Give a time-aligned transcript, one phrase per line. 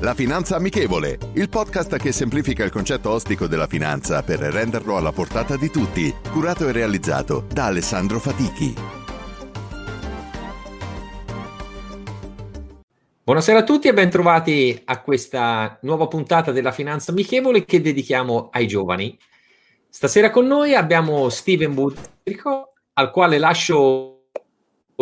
[0.00, 5.10] La Finanza Amichevole, il podcast che semplifica il concetto ostico della finanza per renderlo alla
[5.10, 8.72] portata di tutti, curato e realizzato da Alessandro Fatichi.
[13.24, 18.68] Buonasera a tutti e bentrovati a questa nuova puntata della Finanza Amichevole che dedichiamo ai
[18.68, 19.18] giovani.
[19.88, 24.17] Stasera con noi abbiamo Steven Budrico, al quale lascio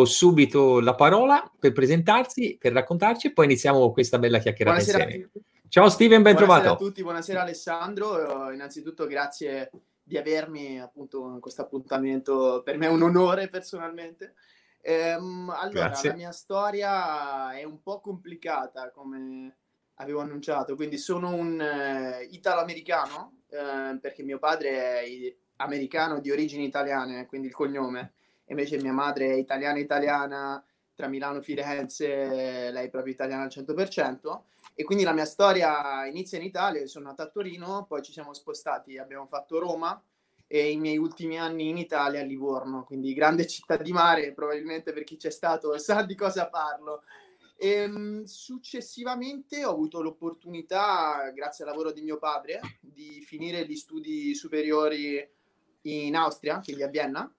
[0.05, 5.31] subito la parola per presentarsi, per raccontarci e poi iniziamo questa bella chiacchierata buonasera insieme.
[5.69, 6.83] Ciao Steven, ben buonasera trovato.
[6.83, 8.51] a tutti, buonasera Alessandro.
[8.51, 14.35] Innanzitutto grazie di avermi appunto in questo appuntamento, per me è un onore personalmente.
[14.81, 16.09] Ehm, allora, Grazie.
[16.11, 19.57] la mia storia è un po' complicata, come
[19.95, 26.63] avevo annunciato, quindi sono un eh, italo-americano, eh, perché mio padre è americano di origini
[26.63, 28.13] italiane, quindi il cognome,
[28.47, 30.63] invece mia madre è italiana-italiana,
[30.95, 34.41] tra Milano e Firenze, lei è proprio italiana al 100%,
[34.73, 38.33] e quindi la mia storia inizia in Italia, sono nato a Torino, poi ci siamo
[38.33, 40.01] spostati, abbiamo fatto Roma,
[40.47, 44.93] e i miei ultimi anni in Italia a Livorno, quindi grande città di mare, probabilmente
[44.93, 47.03] per chi c'è stato sa di cosa parlo.
[47.57, 54.33] Ehm, successivamente ho avuto l'opportunità, grazie al lavoro di mio padre, di finire gli studi
[54.35, 55.27] superiori
[55.81, 57.31] in Austria, quindi a Vienna,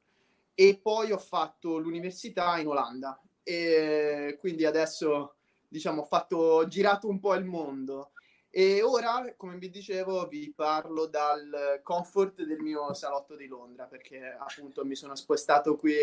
[0.60, 3.16] e poi ho fatto l'università in Olanda.
[3.44, 5.36] E quindi adesso,
[5.68, 8.10] diciamo, ho fatto, girato un po' il mondo.
[8.50, 14.36] E ora, come vi dicevo, vi parlo dal comfort del mio salotto di Londra, perché
[14.36, 15.94] appunto mi sono spostato qui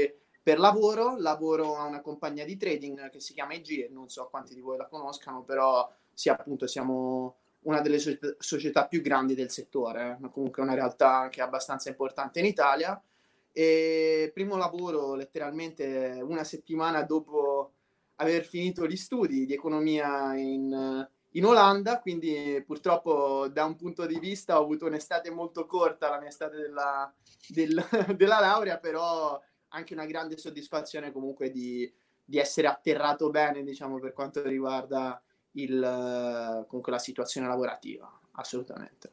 [0.42, 4.54] per lavoro, lavoro a una compagnia di trading che si chiama IG, non so quanti
[4.54, 9.52] di voi la conoscano, però sì, appunto siamo una delle soci- società più grandi del
[9.52, 12.98] settore, eh, comunque una realtà anche abbastanza importante in Italia.
[13.58, 17.72] E primo lavoro letteralmente una settimana dopo
[18.16, 24.20] aver finito gli studi di economia in, in Olanda, quindi purtroppo da un punto di
[24.20, 27.14] vista ho avuto un'estate molto corta, la mia estate della,
[27.48, 27.82] del-
[28.18, 31.90] della laurea, però anche una grande soddisfazione comunque di,
[32.26, 39.12] di essere atterrato bene, diciamo, per quanto riguarda il, comunque la situazione lavorativa, assolutamente.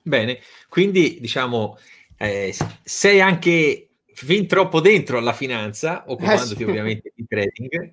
[0.00, 0.38] Bene,
[0.68, 1.76] quindi diciamo
[2.18, 6.64] eh, sei anche fin troppo dentro alla finanza, occupandoti Eh sì.
[6.64, 7.90] ovviamente di trading,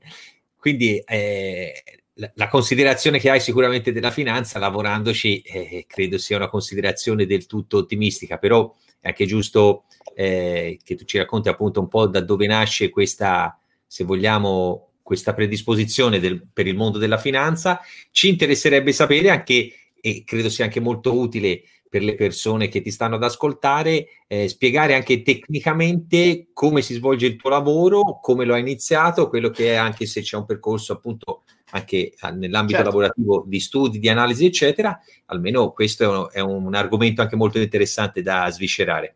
[0.56, 6.47] quindi eh, la, la considerazione che hai sicuramente della finanza lavorandoci eh, credo sia una
[6.47, 9.85] considerazione del tutto ottimistica, però è anche giusto
[10.16, 15.34] eh, che tu ci racconti appunto un po' da dove nasce questa, se vogliamo, questa
[15.34, 17.81] predisposizione del- per il mondo della finanza.
[18.11, 22.89] Ci interesserebbe sapere anche, e credo sia anche molto utile per le persone che ti
[22.89, 28.55] stanno ad ascoltare, eh, spiegare anche tecnicamente come si svolge il tuo lavoro, come lo
[28.55, 32.89] hai iniziato, quello che è anche se c'è un percorso appunto anche ah, nell'ambito Certo.
[32.89, 34.99] lavorativo di studi, di analisi, eccetera.
[35.25, 39.15] Almeno questo è un, è un argomento anche molto interessante da sviscerare.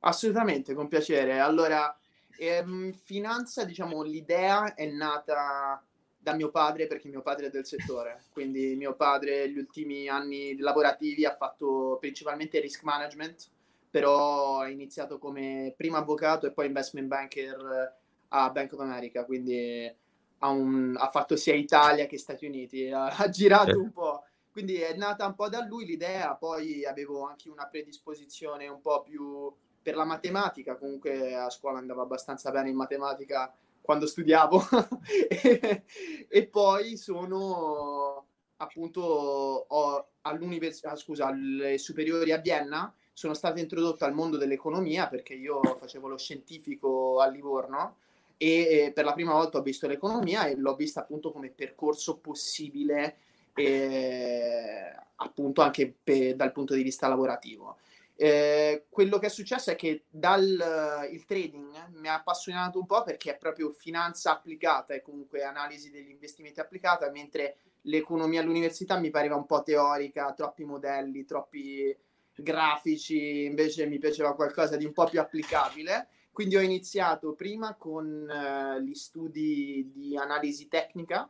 [0.00, 1.38] Assolutamente, con piacere.
[1.38, 1.98] Allora,
[2.36, 5.82] ehm, finanza, diciamo, l'idea è nata
[6.22, 10.58] da mio padre perché mio padre è del settore, quindi mio padre gli ultimi anni
[10.58, 13.48] lavorativi ha fatto principalmente risk management,
[13.90, 17.98] però ha iniziato come primo avvocato e poi investment banker
[18.28, 19.92] a Bank of America, quindi
[20.38, 24.24] ha, un- ha fatto sia Italia che Stati Uniti, ha, ha girato un po'.
[24.52, 29.00] Quindi è nata un po' da lui l'idea, poi avevo anche una predisposizione un po'
[29.00, 29.50] più
[29.80, 34.62] per la matematica, comunque a scuola andavo abbastanza bene in matematica quando studiavo
[35.28, 35.82] e,
[36.28, 38.26] e poi sono
[38.56, 45.34] appunto ho, all'università, scusa, alle superiori a Vienna sono stato introdotto al mondo dell'economia perché
[45.34, 47.96] io facevo lo scientifico a Livorno
[48.36, 53.16] e per la prima volta ho visto l'economia e l'ho vista appunto come percorso possibile
[53.54, 57.76] eh, appunto anche pe- dal punto di vista lavorativo.
[58.22, 63.02] Eh, quello che è successo è che dal il trading mi ha appassionato un po'
[63.02, 69.08] perché è proprio finanza applicata e comunque analisi degli investimenti applicata, mentre l'economia all'università mi
[69.08, 71.96] pareva un po' teorica, troppi modelli, troppi
[72.34, 76.08] grafici, invece mi piaceva qualcosa di un po' più applicabile.
[76.30, 81.26] Quindi ho iniziato prima con eh, gli studi di analisi tecnica,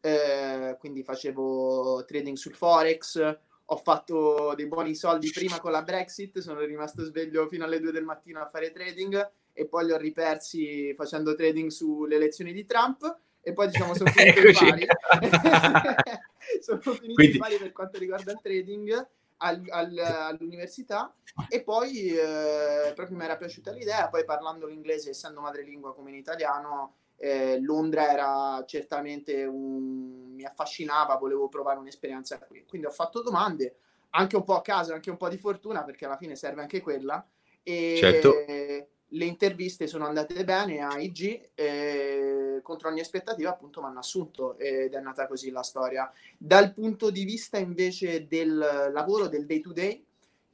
[0.00, 3.38] eh, quindi facevo trading sul Forex,
[3.72, 7.92] ho fatto dei buoni soldi prima con la Brexit, sono rimasto sveglio fino alle 2
[7.92, 12.66] del mattino a fare trading e poi li ho ripersi facendo trading sulle elezioni di
[12.66, 14.64] Trump e poi diciamo sono finito in Eccoci.
[14.66, 14.86] pari.
[16.60, 19.08] sono finito Quindi- in pari per quanto riguarda il trading
[19.42, 21.14] al- al- all'università
[21.48, 26.16] e poi eh, proprio mi era piaciuta l'idea, poi parlando l'inglese, essendo madrelingua come in
[26.16, 32.64] italiano, eh, Londra era certamente un mi affascinava, volevo provare un'esperienza qui.
[32.66, 33.76] Quindi ho fatto domande,
[34.10, 36.80] anche un po' a caso, anche un po' di fortuna, perché alla fine serve anche
[36.80, 37.24] quella.
[37.62, 38.32] E certo.
[39.12, 44.56] le interviste sono andate bene a IG, e contro ogni aspettativa appunto mi hanno assunto
[44.56, 46.10] ed è nata così la storia.
[46.36, 48.56] Dal punto di vista invece del
[48.92, 50.04] lavoro, del day to day,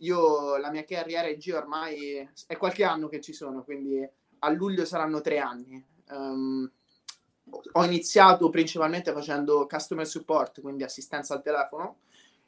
[0.00, 4.06] io la mia carriera IG ormai è qualche anno che ci sono, quindi
[4.38, 5.94] a luglio saranno tre anni.
[6.10, 6.70] Um,
[7.72, 11.98] ho iniziato principalmente facendo customer support, quindi assistenza al telefono,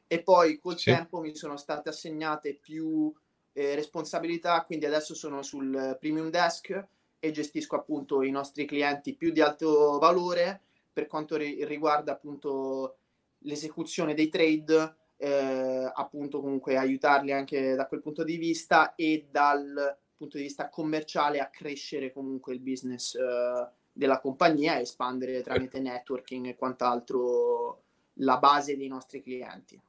[0.06, 0.90] e poi col sì.
[0.90, 3.12] tempo mi sono state assegnate più
[3.52, 6.87] eh, responsabilità, quindi adesso sono sul premium desk
[7.20, 10.62] e gestisco appunto i nostri clienti più di alto valore
[10.93, 12.96] per quanto ri- riguarda appunto
[13.40, 19.96] l'esecuzione dei trade, eh, appunto comunque aiutarli anche da quel punto di vista e dal
[20.19, 25.81] punto di vista commerciale a crescere comunque il business eh, della compagnia e espandere tramite
[25.81, 27.82] networking e quant'altro
[28.15, 29.81] la base dei nostri clienti.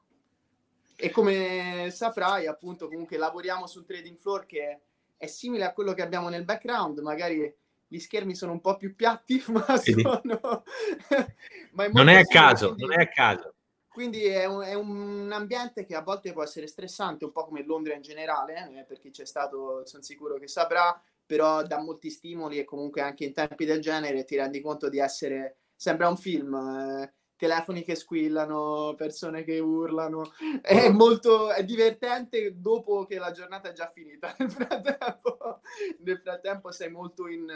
[0.96, 4.82] E come saprai, appunto, comunque lavoriamo sul trading floor che
[5.18, 7.54] è simile a quello che abbiamo nel background, magari
[7.88, 10.22] gli schermi sono un po' più piatti, ma sono...
[11.72, 12.84] ma è non è a caso, quindi...
[12.84, 13.54] non è a caso.
[14.00, 17.66] Quindi è un, è un, ambiente che a volte può essere stressante, un po' come
[17.66, 22.10] Londra in generale, eh, per chi c'è stato sono sicuro che saprà, però dà molti
[22.10, 26.16] stimoli e comunque anche in tempi del genere ti rendi conto di essere, sembra un
[26.16, 30.32] film, eh, telefoni che squillano, persone che urlano,
[30.62, 35.60] è molto è divertente dopo che la giornata è già finita, nel frattempo,
[36.06, 37.52] nel frattempo sei molto in...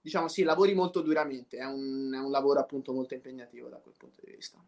[0.00, 3.94] diciamo sì, lavori molto duramente, è un, è un lavoro appunto molto impegnativo da quel
[3.98, 4.58] punto di vista.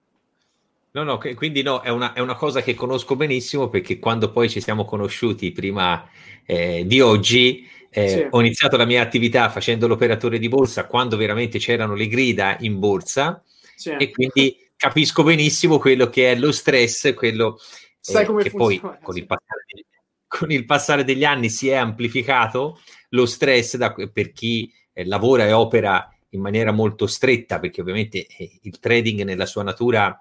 [0.91, 4.49] No, no, quindi no, è una, è una, cosa che conosco benissimo perché quando poi
[4.49, 6.09] ci siamo conosciuti prima
[6.47, 8.27] eh, di oggi, eh, sì.
[8.31, 12.79] ho iniziato la mia attività facendo l'operatore di borsa quando veramente c'erano le grida in
[12.79, 13.43] borsa
[13.77, 13.91] sì.
[13.91, 17.59] e quindi capisco benissimo quello che è lo stress, quello
[18.01, 19.85] Sai eh, come che poi con, il degli,
[20.27, 22.81] con, il passare degli anni si è amplificato
[23.11, 28.27] lo stress da, per chi eh, lavora e opera in maniera molto stretta perché ovviamente
[28.27, 30.19] eh, il trading nella sua natura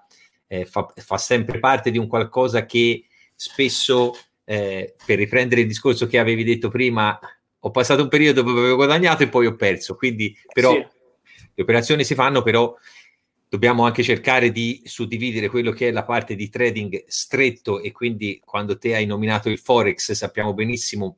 [0.48, 3.04] eh, fa, fa, sempre parte di un qualcosa che
[3.34, 4.12] spesso,
[4.44, 7.16] eh, per riprendere il discorso che avevi detto prima,
[7.60, 9.94] ho passato un periodo dove avevo guadagnato e poi ho perso.
[9.94, 10.78] Quindi, però, sì.
[11.54, 12.74] le operazioni si fanno, però
[13.48, 18.40] dobbiamo anche cercare di suddividere quello che è la parte di trading stretto e quindi
[18.44, 21.16] quando te hai nominato il forex sappiamo benissimo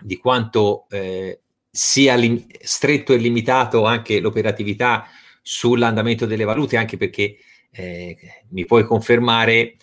[0.00, 5.08] di quanto eh, sia lim- stretto e limitato anche l'operatività
[5.42, 7.38] sull'andamento delle valute anche perché
[7.70, 8.16] eh,
[8.50, 9.76] mi puoi confermare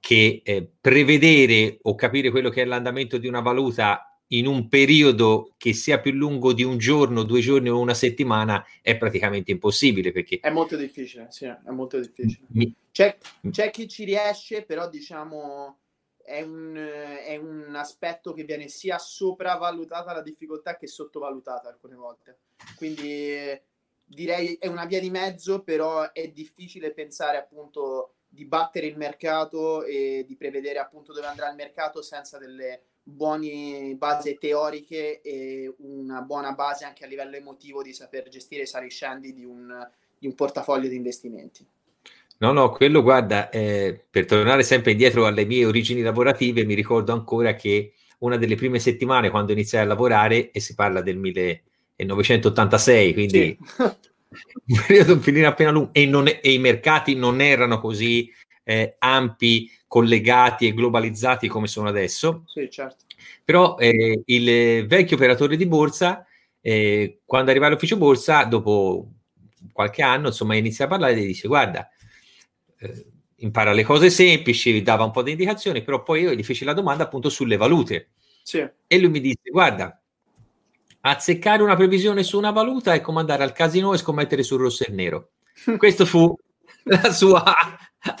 [0.00, 5.54] che eh, prevedere o capire quello che è l'andamento di una valuta in un periodo
[5.56, 10.10] che sia più lungo di un giorno, due giorni o una settimana è praticamente impossibile
[10.10, 12.46] perché è molto difficile, sì, è molto difficile.
[12.48, 12.74] Mi...
[12.90, 13.16] C'è,
[13.50, 15.78] c'è, chi ci riesce, però diciamo
[16.24, 22.38] è un, è un, aspetto che viene sia sopravvalutata la difficoltà che sottovalutata alcune volte.
[22.76, 23.60] Quindi
[24.14, 29.84] direi è una via di mezzo, però è difficile pensare appunto di battere il mercato
[29.84, 36.22] e di prevedere appunto dove andrà il mercato senza delle buone basi teoriche e una
[36.22, 39.86] buona base anche a livello emotivo di saper gestire i sali scendi di un,
[40.18, 41.66] di un portafoglio di investimenti.
[42.38, 47.12] No, no, quello guarda, eh, per tornare sempre indietro alle mie origini lavorative, mi ricordo
[47.12, 51.62] ancora che una delle prime settimane quando iniziai a lavorare, e si parla del 1000
[52.04, 53.82] 1986, quindi sì.
[54.66, 58.30] un periodo finire appena lungo e, è, e, i mercati non erano così
[58.64, 62.44] eh, ampi, collegati e globalizzati come sono adesso.
[62.46, 63.04] Sì, certo.
[63.44, 66.24] Però eh, il vecchio operatore di borsa,
[66.60, 69.10] eh, quando arriva all'ufficio borsa, dopo
[69.72, 71.88] qualche anno, insomma, inizia a parlare e dice, guarda,
[72.78, 73.06] eh,
[73.36, 76.72] impara le cose semplici, dava un po' di indicazioni, però poi io gli feci la
[76.72, 78.10] domanda appunto sulle valute.
[78.42, 78.66] Sì.
[78.86, 80.01] E lui mi disse, guarda,
[81.02, 84.84] azzeccare una previsione su una valuta è come andare al casino e scommettere sul rosso
[84.84, 85.30] e nero.
[85.76, 86.34] Questa fu
[86.84, 87.54] la sua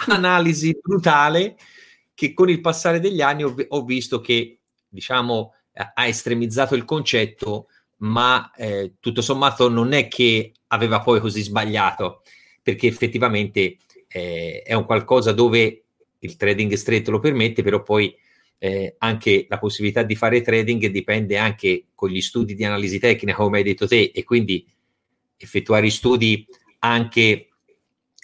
[0.08, 1.56] analisi brutale
[2.14, 4.58] che con il passare degli anni ho, ho visto che,
[4.88, 5.54] diciamo,
[5.94, 12.22] ha estremizzato il concetto, ma eh, tutto sommato non è che aveva poi così sbagliato,
[12.62, 15.84] perché effettivamente eh, è un qualcosa dove
[16.18, 18.14] il trading stretto lo permette, però poi
[18.64, 23.34] eh, anche la possibilità di fare trading dipende anche con gli studi di analisi tecnica,
[23.34, 24.64] come hai detto te, e quindi
[25.36, 26.46] effettuare studi
[26.78, 27.48] anche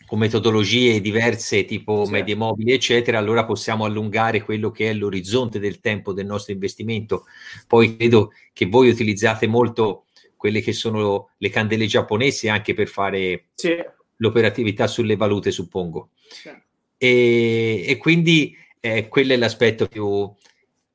[0.06, 2.12] con metodologie diverse tipo sì.
[2.12, 7.24] medie mobili, eccetera, allora possiamo allungare quello che è l'orizzonte del tempo del nostro investimento.
[7.66, 10.04] Poi credo che voi utilizzate molto
[10.36, 13.74] quelle che sono le candele giapponesi anche per fare sì.
[14.18, 16.10] l'operatività sulle valute, suppongo.
[16.28, 16.50] Sì.
[16.96, 20.32] E, e, quindi eh, quello è l'aspetto più,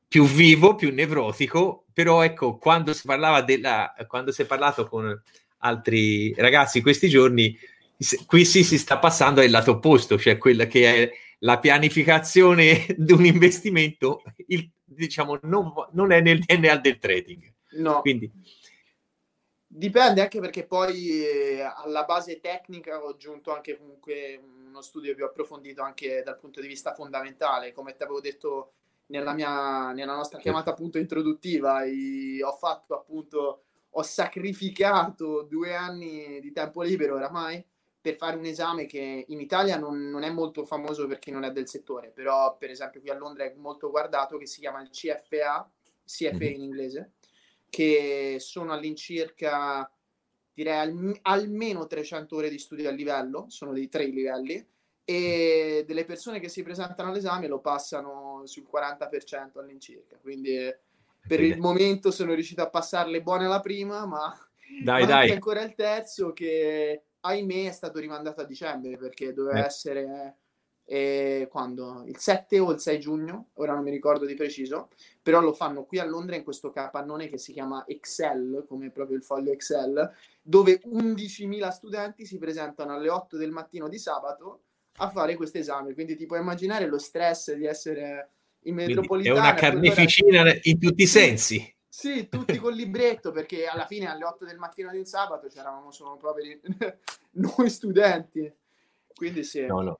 [0.08, 5.22] più vivo, più nevrotico, però ecco, quando si parlava della, quando si è parlato con
[5.60, 7.58] altri ragazzi questi giorni,
[8.25, 13.13] qui sì, si sta passando al lato opposto, cioè quella che è la pianificazione di
[13.13, 17.54] un investimento, il, diciamo, non, non, è nel DNA del trading.
[17.75, 18.02] No.
[18.02, 18.32] Quindi,
[19.75, 24.40] Dipende anche perché poi eh, alla base tecnica ho aggiunto anche comunque
[24.74, 28.74] uno studio più approfondito anche dal punto di vista fondamentale, come ti avevo detto
[29.08, 36.39] nella, mia, nella nostra chiamata appunto introduttiva, i, ho fatto appunto, ho sacrificato due anni
[36.42, 37.63] di tempo libero oramai
[38.01, 41.44] per fare un esame che in Italia non, non, è molto famoso per chi non
[41.44, 44.82] è del settore, però per esempio qui a Londra è molto guardato, che si chiama
[44.82, 45.70] il CFA,
[46.03, 46.53] CFA mm-hmm.
[46.53, 47.12] in inglese,
[47.70, 49.89] che sono all'incirca,
[50.53, 54.65] direi al, almeno 300 ore di studio a livello, sono dei tre livelli,
[55.05, 60.17] e delle persone che si presentano all'esame lo passano sul 40% all'incirca.
[60.22, 60.74] Quindi
[61.27, 64.33] per il momento sono riuscito a passarle buone alla prima, ma
[64.83, 65.31] dai, dai.
[65.31, 69.65] ancora il terzo che ahimè è stato rimandato a dicembre perché doveva eh.
[69.65, 70.36] essere
[70.86, 72.04] eh, quando?
[72.06, 74.90] Il 7 o il 6 giugno, ora non mi ricordo di preciso,
[75.22, 79.18] però lo fanno qui a Londra in questo capannone che si chiama Excel, come proprio
[79.18, 80.12] il foglio Excel,
[80.42, 84.62] dove 11.000 studenti si presentano alle 8 del mattino di sabato
[84.98, 85.94] a fare questo esame.
[85.94, 88.30] Quindi ti puoi immaginare lo stress di essere
[88.63, 89.38] in metropolitana.
[89.38, 91.75] È una carneficina in tutti i sensi.
[91.88, 95.92] Sì, tutti col libretto, perché alla fine alle 8 del mattino di un sabato c'eravamo
[95.92, 96.60] solo proprio
[97.32, 98.52] noi studenti.
[99.13, 99.66] Quindi sì.
[99.66, 100.00] No, no.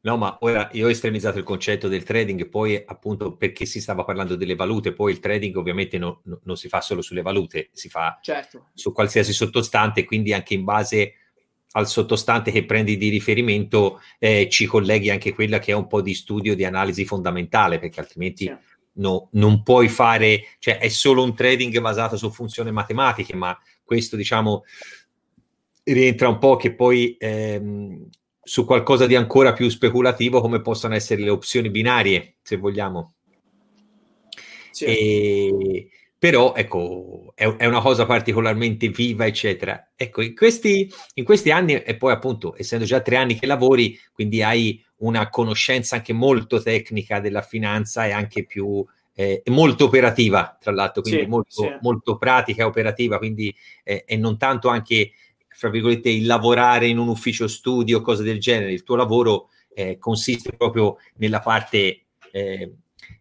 [0.00, 4.04] No, ma ora io ho estremizzato il concetto del trading, poi appunto perché si stava
[4.04, 7.70] parlando delle valute, poi il trading ovviamente no, no, non si fa solo sulle valute,
[7.72, 8.68] si fa certo.
[8.74, 11.14] su qualsiasi sottostante, quindi anche in base
[11.72, 16.00] al sottostante che prendi di riferimento eh, ci colleghi anche quella che è un po'
[16.00, 18.56] di studio di analisi fondamentale, perché altrimenti sì.
[18.94, 24.14] no, non puoi fare, cioè è solo un trading basato su funzioni matematiche, ma questo
[24.14, 24.62] diciamo
[25.82, 28.08] rientra un po' che poi ehm,
[28.48, 33.12] su qualcosa di ancora più speculativo come possono essere le opzioni binarie, se vogliamo.
[34.70, 34.84] Sì.
[34.86, 35.88] E,
[36.18, 39.90] però ecco, è, è, una cosa particolarmente viva, eccetera.
[39.94, 44.00] Ecco, in questi, in questi anni, e poi appunto, essendo già tre anni che lavori,
[44.14, 48.82] quindi hai una conoscenza anche molto tecnica della finanza e anche più
[49.14, 51.76] eh, molto operativa, tra l'altro, quindi sì, molto, sì.
[51.82, 55.10] molto, pratica e operativa, quindi eh, e non tanto anche,
[55.58, 58.70] fra virgolette, il lavorare in un ufficio studio, cose del genere.
[58.70, 62.74] Il tuo lavoro eh, consiste proprio nella parte eh,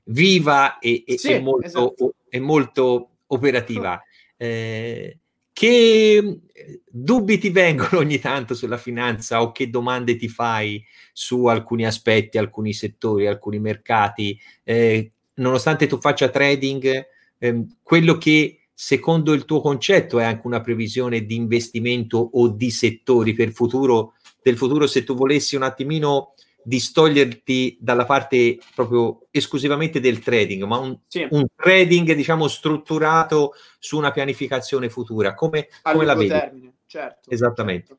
[0.04, 2.14] viva e, e, sì, e molto, esatto.
[2.30, 4.00] e molto operativa.
[4.38, 5.18] Eh,
[5.52, 11.46] che eh, dubbi ti vengono ogni tanto sulla finanza o che domande ti fai su
[11.46, 14.40] alcuni aspetti, alcuni settori, alcuni mercati?
[14.64, 17.04] Eh, nonostante tu faccia trading,
[17.40, 22.70] ehm, quello che secondo il tuo concetto è anche una previsione di investimento o di
[22.70, 30.00] settori per futuro, del futuro, se tu volessi un attimino distoglierti dalla parte proprio esclusivamente
[30.00, 31.28] del trading, ma un, sì.
[31.32, 35.34] un trading diciamo strutturato su una pianificazione futura.
[35.34, 36.30] Come, come la vedi?
[36.30, 37.32] Termine, certo.
[37.32, 37.98] Esattamente.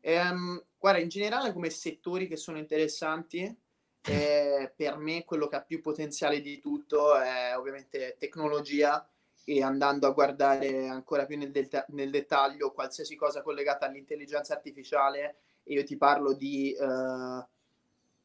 [0.00, 0.34] Certo.
[0.34, 3.56] Um, guarda, in generale come settori che sono interessanti,
[4.02, 9.08] eh, per me quello che ha più potenziale di tutto è ovviamente tecnologia
[9.48, 15.36] e andando a guardare ancora più nel, det- nel dettaglio qualsiasi cosa collegata all'intelligenza artificiale,
[15.64, 16.76] io ti parlo di...
[16.78, 17.44] Uh,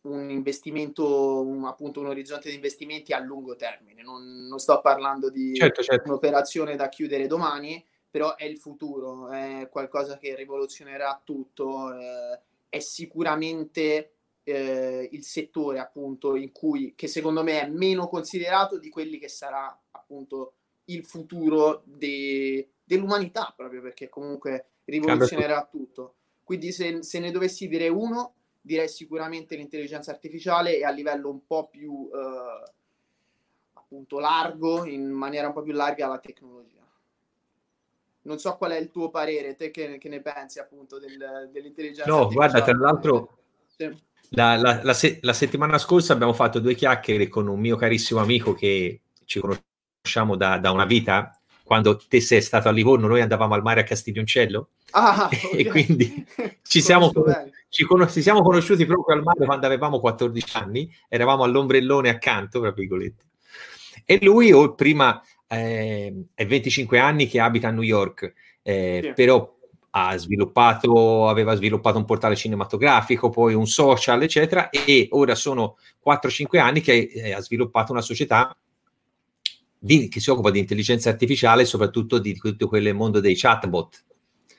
[0.04, 4.04] un investimento, un, appunto un orizzonte di investimenti a lungo termine.
[4.04, 6.10] Non, non sto parlando di certo, certo.
[6.10, 12.80] un'operazione da chiudere domani, però è il futuro, è qualcosa che rivoluzionerà tutto, eh, è
[12.80, 19.18] sicuramente eh, il settore appunto in cui, che secondo me è meno considerato di quelli
[19.18, 26.16] che sarà appunto il futuro de, dell'umanità, proprio perché comunque rivoluzionerà tutto.
[26.44, 31.46] Quindi se, se ne dovessi dire uno, direi sicuramente l'intelligenza artificiale e a livello un
[31.46, 32.72] po' più eh,
[33.74, 36.82] appunto largo, in maniera un po' più larga la tecnologia.
[38.26, 42.10] Non so qual è il tuo parere, te che, che ne pensi appunto del, dell'intelligenza
[42.10, 42.26] no, artificiale.
[42.26, 43.38] No, guarda, tra l'altro
[43.68, 44.04] sì.
[44.30, 48.22] la, la, la, se- la, settimana scorsa abbiamo fatto due chiacchiere con un mio carissimo
[48.22, 49.40] amico che ci
[50.04, 53.80] conosciamo da, da una vita, quando te sei stato a Livorno, noi andavamo al mare
[53.80, 55.52] a Castiglioncello ah, okay.
[55.54, 56.26] e quindi
[56.62, 57.10] ci siamo,
[57.70, 62.60] ci, con- ci siamo, conosciuti proprio al mare quando avevamo 14 anni, eravamo all'ombrellone accanto,
[62.60, 63.24] tra virgolette.
[64.04, 69.14] E lui, oh, prima, eh, è 25 anni che abita a New York, eh, sì.
[69.14, 69.56] però
[69.92, 76.60] ha sviluppato, aveva sviluppato un portale cinematografico, poi un social, eccetera, e ora sono 4-5
[76.60, 78.54] anni che eh, ha sviluppato una società
[79.84, 84.06] di, che si occupa di intelligenza artificiale, soprattutto di tutto quel mondo dei chatbot.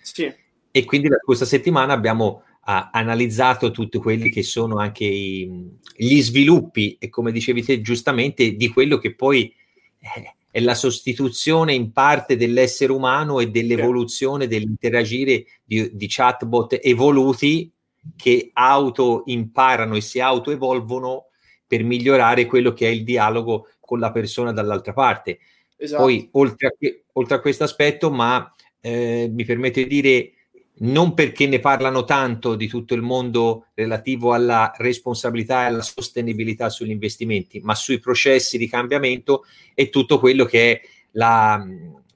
[0.02, 0.30] Sì.
[0.70, 5.50] E quindi questa settimana abbiamo ha analizzato tutti quelli che sono anche i,
[5.96, 9.52] gli sviluppi e come dicevi te giustamente di quello che poi
[9.98, 17.70] eh, è la sostituzione in parte dell'essere umano e dell'evoluzione dell'interagire di, di chatbot evoluti
[18.16, 21.26] che auto imparano e si autoevolvono
[21.66, 25.38] per migliorare quello che è il dialogo con la persona dall'altra parte.
[25.76, 26.02] Esatto.
[26.02, 26.72] Poi, oltre a,
[27.12, 30.32] oltre a questo aspetto, ma eh, mi permetto di dire
[30.76, 36.68] non perché ne parlano tanto di tutto il mondo relativo alla responsabilità e alla sostenibilità
[36.68, 40.80] sugli investimenti, ma sui processi di cambiamento e tutto quello che è
[41.12, 41.64] la,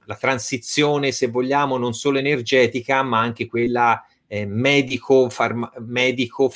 [0.03, 6.51] la transizione, se vogliamo, non solo energetica, ma anche quella eh, medico-farmaceutica, medico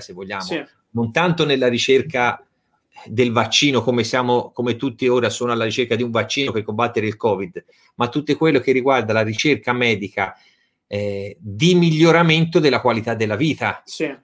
[0.00, 0.42] se vogliamo.
[0.42, 0.62] Sì.
[0.90, 2.43] Non tanto nella ricerca
[3.06, 7.06] del vaccino, come siamo, come tutti ora sono alla ricerca di un vaccino per combattere
[7.06, 7.64] il Covid,
[7.96, 10.34] ma tutto quello che riguarda la ricerca medica
[10.86, 14.14] eh, di miglioramento della qualità della vita, sì.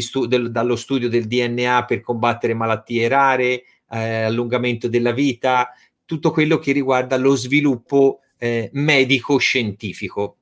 [0.00, 5.70] stu- del, dallo studio del DNA per combattere malattie rare, eh, allungamento della vita,
[6.04, 10.36] tutto quello che riguarda lo sviluppo eh, medico-scientifico.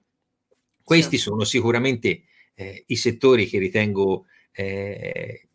[0.83, 1.23] Questi sì.
[1.23, 2.23] sono sicuramente
[2.55, 5.48] eh, i settori che ritengo eh,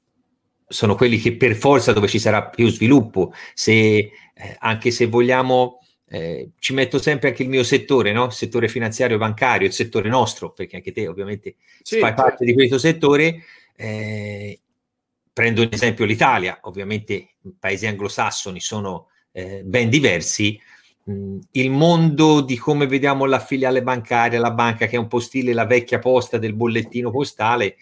[0.67, 4.11] sono quelli che per forza dove ci sarà più sviluppo, se, eh,
[4.59, 5.79] anche se vogliamo
[6.13, 8.25] eh, ci metto sempre anche il mio settore, no?
[8.25, 12.21] il settore finanziario e bancario, il settore nostro, perché anche te ovviamente sì, fai certo.
[12.21, 13.43] parte di questo settore.
[13.75, 14.59] Eh,
[15.33, 20.59] prendo un esempio l'Italia, ovviamente i paesi anglosassoni sono eh, ben diversi.
[21.09, 25.19] Mm, il mondo di come vediamo la filiale bancaria, la banca che è un po'
[25.19, 27.77] stile la vecchia posta del bollettino postale,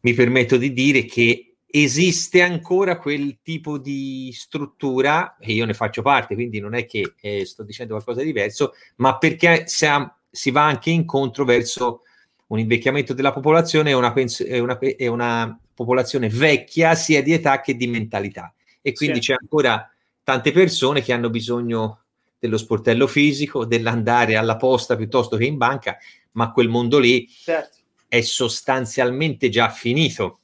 [0.00, 6.02] mi permetto di dire che esiste ancora quel tipo di struttura, e io ne faccio
[6.02, 10.50] parte, quindi non è che eh, sto dicendo qualcosa di diverso, ma perché ha, si
[10.50, 12.02] va anche incontro verso
[12.48, 17.74] un invecchiamento della popolazione e una, pens- una, una, popolazione vecchia sia di età che
[17.74, 18.52] di mentalità.
[18.82, 19.28] E quindi sì.
[19.28, 19.90] c'è ancora
[20.22, 22.02] tante persone che hanno bisogno
[22.38, 25.96] dello sportello fisico, dell'andare alla posta piuttosto che in banca,
[26.32, 27.78] ma quel mondo lì certo.
[28.08, 30.39] è sostanzialmente già finito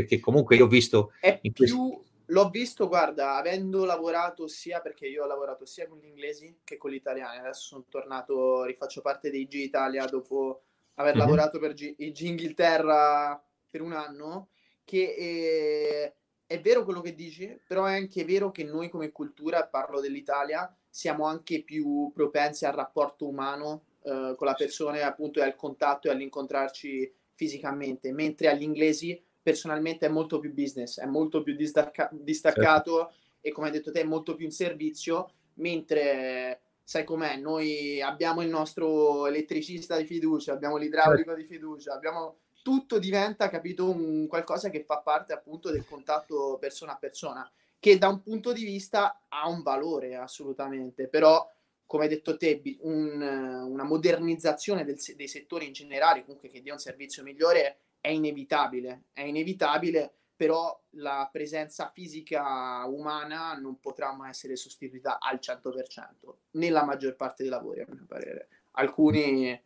[0.00, 1.12] perché comunque io ho visto...
[1.20, 2.04] È più, questo...
[2.30, 6.76] L'ho visto, guarda, avendo lavorato sia perché io ho lavorato sia con gli inglesi che
[6.76, 7.38] con gli italiani.
[7.38, 10.62] Adesso sono tornato, rifaccio parte dei G Italia dopo
[10.94, 11.24] aver mm-hmm.
[11.24, 14.50] lavorato per G, G Inghilterra per un anno.
[14.84, 16.14] Che eh,
[16.46, 20.72] è vero quello che dici, però è anche vero che noi come cultura, parlo dell'Italia,
[20.88, 26.06] siamo anche più propensi al rapporto umano eh, con la persona, appunto, e al contatto
[26.06, 32.08] e all'incontrarci fisicamente, mentre agli inglesi personalmente è molto più business, è molto più distacca-
[32.12, 33.14] distaccato certo.
[33.40, 38.42] e come hai detto te è molto più in servizio, mentre sai com'è, noi abbiamo
[38.42, 41.40] il nostro elettricista di fiducia, abbiamo l'idraulico certo.
[41.40, 46.92] di fiducia, abbiamo tutto diventa, capito, un qualcosa che fa parte appunto del contatto persona
[46.92, 51.48] a persona, che da un punto di vista ha un valore assolutamente, però
[51.86, 56.72] come hai detto te, un, una modernizzazione del, dei settori in generale, comunque che dia
[56.72, 64.30] un servizio migliore, è inevitabile, è inevitabile, però la presenza fisica umana non potrà mai
[64.30, 68.48] essere sostituita al 100% nella maggior parte dei lavori, a mio parere.
[68.72, 69.60] Alcuni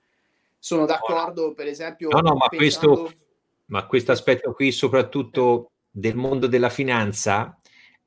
[0.58, 2.08] sono d'accordo, per esempio...
[2.08, 3.02] No, no, ma pensando...
[3.02, 3.24] questo,
[3.66, 7.56] ma questo aspetto qui, soprattutto del mondo della finanza,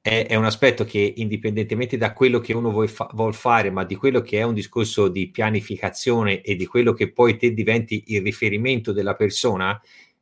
[0.02, 3.84] è, è, un aspetto che indipendentemente da quello che uno vuole, fa- vuol fare, ma
[3.84, 8.04] di quello che è un discorso di pianificazione e di quello che poi te diventi
[8.08, 9.80] il riferimento della persona,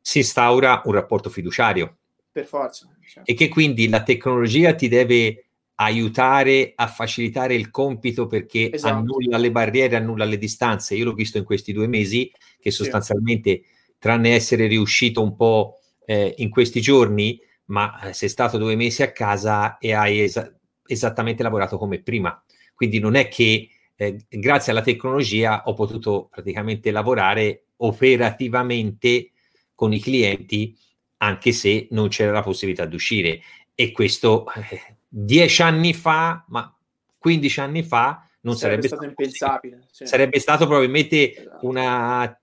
[0.08, 1.98] si instaura un rapporto fiduciario.
[2.32, 2.88] Per forza.
[3.04, 3.32] Certo.
[3.32, 5.46] E che quindi la tecnologia ti deve
[5.78, 8.98] aiutare a facilitare il compito perché esatto.
[8.98, 10.94] annulla le barriere, annulla le distanze.
[10.94, 13.94] Io l'ho visto in questi due mesi che sostanzialmente, sì.
[13.98, 19.02] tranne essere riuscito un po' eh, in questi giorni, ma eh, sei stato due mesi
[19.02, 22.40] a casa e hai es- esattamente lavorato come prima.
[22.76, 29.32] Quindi non è che eh, grazie alla tecnologia ho potuto praticamente lavorare operativamente
[29.76, 30.76] con i clienti
[31.18, 33.42] anche se non c'era la possibilità di uscire.
[33.74, 36.74] E questo eh, dieci anni fa, ma
[37.18, 39.88] 15 anni fa, non sarebbe, sarebbe stato impensabile.
[39.92, 40.06] Sì.
[40.06, 41.68] Sarebbe stato probabilmente esatto.
[41.68, 42.40] una,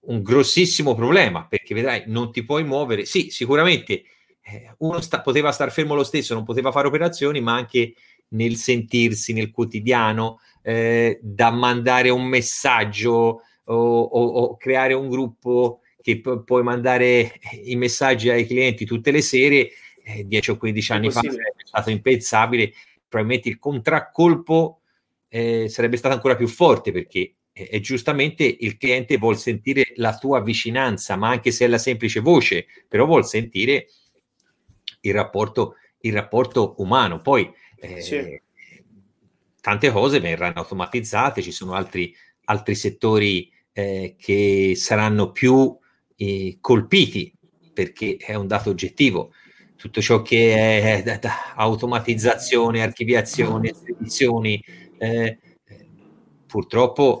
[0.00, 3.04] un grossissimo problema, perché vedrai, non ti puoi muovere.
[3.04, 4.02] Sì, sicuramente
[4.42, 7.94] eh, uno sta, poteva star fermo lo stesso, non poteva fare operazioni, ma anche
[8.30, 15.80] nel sentirsi nel quotidiano, eh, da mandare un messaggio o, o, o creare un gruppo
[16.08, 19.70] che pu- puoi mandare i messaggi ai clienti tutte le sere,
[20.02, 22.72] eh, 10 o 15 anni fa sarebbe stato impensabile,
[23.06, 24.80] probabilmente il contraccolpo
[25.28, 30.40] eh, sarebbe stato ancora più forte perché eh, giustamente il cliente vuol sentire la tua
[30.40, 33.88] vicinanza, ma anche se è la semplice voce, però vuol sentire
[35.00, 37.20] il rapporto, il rapporto umano.
[37.20, 38.40] Poi eh, sì.
[39.60, 45.76] tante cose verranno automatizzate, ci sono altri, altri settori eh, che saranno più
[46.18, 47.32] eh, colpiti
[47.72, 49.32] perché è un dato oggettivo.
[49.76, 54.62] Tutto ciò che è da, da automatizzazione, archiviazione, spedizioni,
[54.98, 55.38] eh,
[56.44, 57.20] purtroppo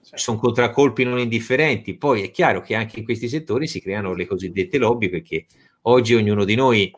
[0.00, 1.96] sono contraccolpi non indifferenti.
[1.96, 5.46] Poi è chiaro che anche in questi settori si creano le cosiddette lobby perché
[5.82, 6.92] oggi ognuno di noi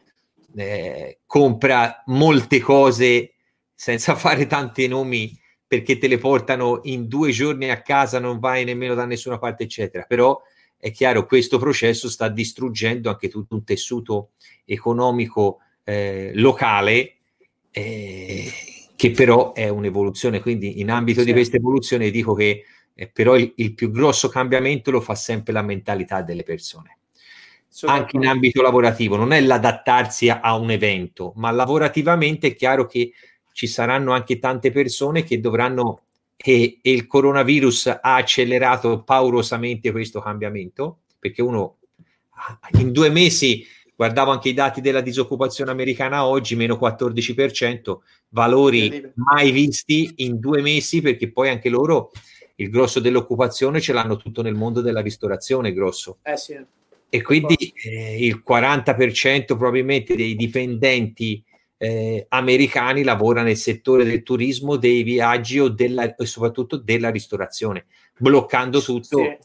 [0.57, 3.35] eh, compra molte cose
[3.75, 8.65] senza fare tanti nomi perché te le portano in due giorni a casa, non vai
[8.65, 10.05] nemmeno da nessuna parte, eccetera.
[10.05, 10.41] Però
[10.79, 14.31] è chiaro, questo processo sta distruggendo anche tutto un tessuto
[14.65, 17.17] economico eh, locale
[17.71, 18.53] eh,
[18.95, 20.41] che però è un'evoluzione.
[20.41, 21.27] Quindi in ambito sì.
[21.27, 22.65] di questa evoluzione dico che
[22.95, 26.99] eh, però il, il, più grosso cambiamento lo fa sempre la mentalità delle persone.
[27.83, 32.87] Anche in ambito lavorativo, non è l'adattarsi a, a un evento, ma lavorativamente è chiaro
[32.87, 33.13] che
[33.53, 36.03] ci saranno anche tante persone che dovranno
[36.41, 41.79] e, e, il coronavirus ha accelerato paurosamente questo cambiamento perché uno
[42.79, 47.97] in due mesi guardavo anche i dati della disoccupazione americana oggi meno 14%
[48.29, 52.13] valori mai visti in due mesi perché poi anche loro
[52.61, 56.19] il grosso dell'occupazione ce l'hanno tutto nel mondo della ristorazione grosso.
[56.23, 56.57] Eh sì.
[57.09, 61.43] e quindi eh, il 40% probabilmente dei dipendenti
[61.79, 67.87] eh, americani lavora nel settore del turismo, dei viaggi o della, e soprattutto della ristorazione,
[68.19, 69.19] bloccando tutto.
[69.19, 69.39] Sì.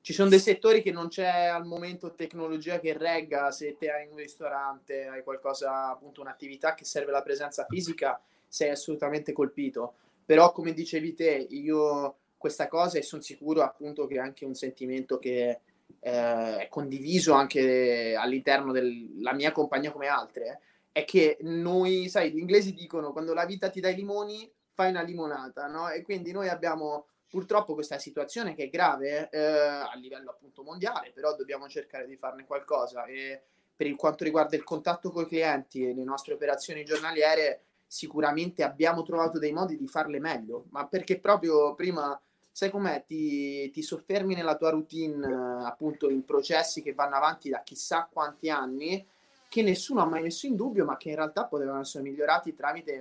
[0.00, 4.06] Ci sono dei settori che non c'è al momento tecnologia che regga, se te hai
[4.08, 9.94] un ristorante, hai qualcosa, appunto un'attività che serve la presenza fisica, sei assolutamente colpito.
[10.24, 14.54] Però come dicevi te, io questa cosa e sono sicuro appunto che è anche un
[14.54, 15.60] sentimento che
[16.00, 20.58] eh, è condiviso anche all'interno della mia compagnia come altre, eh
[20.98, 24.90] è che noi, sai, gli inglesi dicono quando la vita ti dà i limoni, fai
[24.90, 25.88] una limonata, no?
[25.88, 31.12] E quindi noi abbiamo purtroppo questa situazione che è grave eh, a livello appunto mondiale,
[31.12, 33.42] però dobbiamo cercare di farne qualcosa e
[33.76, 39.02] per quanto riguarda il contatto con i clienti e le nostre operazioni giornaliere, sicuramente abbiamo
[39.02, 44.34] trovato dei modi di farle meglio, ma perché proprio prima, sai com'è, ti, ti soffermi
[44.34, 49.06] nella tua routine appunto in processi che vanno avanti da chissà quanti anni
[49.48, 52.96] che nessuno ha mai messo in dubbio, ma che in realtà potevano essere migliorati tramite,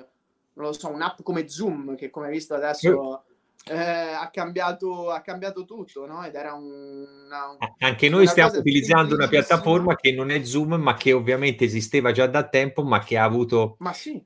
[0.53, 3.23] non lo so, un'app come Zoom, che come hai visto adesso
[3.65, 6.25] eh, ha, cambiato, ha cambiato tutto, no?
[6.25, 10.95] Ed era un, una, Anche noi stiamo utilizzando una piattaforma che non è Zoom, ma
[10.95, 14.21] che ovviamente esisteva già da tempo, ma che ha avuto sì.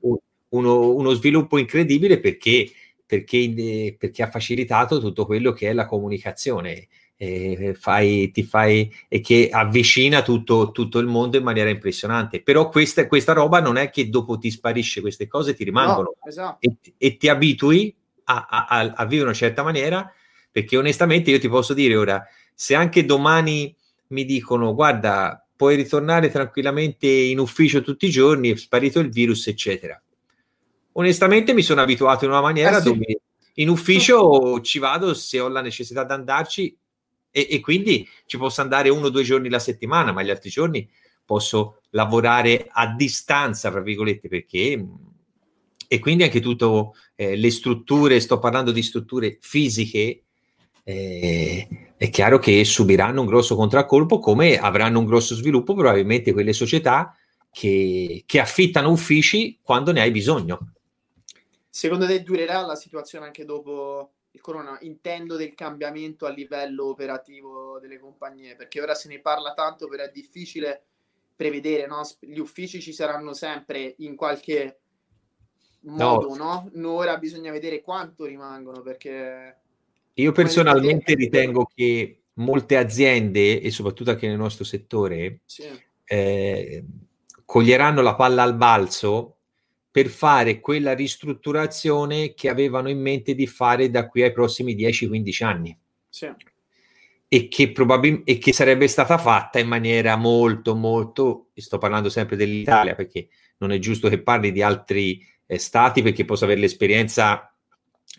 [0.50, 2.70] uno, uno, sviluppo incredibile perché,
[3.04, 6.88] perché, perché ha facilitato tutto quello che è la comunicazione
[7.24, 12.42] eh, fai, ti fai, e che avvicina tutto, tutto, il mondo in maniera impressionante.
[12.42, 16.28] Però questa, questa, roba non è che dopo ti sparisce, queste cose ti rimangono no,
[16.28, 16.58] esatto.
[16.58, 20.12] e, e, ti abitui a, a, a, a vivere una certa maniera,
[20.50, 23.72] perché onestamente io ti posso dire ora, se anche domani
[24.08, 29.46] mi dicono guarda, puoi ritornare tranquillamente in ufficio tutti i giorni, è sparito il virus,
[29.46, 30.00] eccetera.
[30.94, 32.88] Onestamente mi sono abituato in una maniera eh sì.
[32.88, 33.20] dove
[33.54, 36.76] in ufficio ci vado se ho la necessità di andarci
[37.32, 40.50] e, e quindi ci posso andare uno o due giorni la settimana, ma gli altri
[40.50, 40.88] giorni
[41.24, 44.86] posso lavorare a distanza, tra virgolette, perché
[45.88, 50.22] e quindi anche tutte eh, le strutture, sto parlando di strutture fisiche,
[50.84, 51.68] eh,
[51.98, 57.14] è chiaro che subiranno un grosso contraccolpo, come avranno un grosso sviluppo probabilmente quelle società
[57.50, 60.72] che, che affittano uffici quando ne hai bisogno.
[61.68, 67.78] Secondo te durerà la situazione anche dopo il corona, intendo del cambiamento a livello operativo
[67.78, 70.84] delle compagnie, perché ora se ne parla tanto, però è difficile
[71.36, 72.00] prevedere, no?
[72.20, 74.80] Gli uffici ci saranno sempre in qualche
[75.80, 76.70] modo, no?
[76.72, 76.92] no?
[76.92, 79.58] Ora bisogna vedere quanto rimangono, perché...
[80.14, 85.64] Io personalmente ritengo che molte aziende, e soprattutto anche nel nostro settore, sì.
[86.04, 86.84] eh,
[87.44, 89.36] coglieranno la palla al balzo
[89.92, 95.44] per fare quella ristrutturazione che avevano in mente di fare da qui ai prossimi 10-15
[95.44, 95.78] anni.
[96.08, 96.32] Sì.
[97.28, 102.36] E che, probabil- e che sarebbe stata fatta in maniera molto, molto, sto parlando sempre
[102.36, 103.28] dell'Italia perché
[103.58, 107.54] non è giusto che parli di altri eh, stati perché posso avere l'esperienza